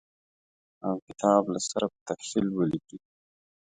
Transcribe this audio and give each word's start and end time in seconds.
او 0.87 0.95
کتاب 1.07 1.43
له 1.53 1.59
سره 1.69 1.85
په 1.93 1.99
تفصیل 2.09 2.45
ولیکي. 2.51 2.97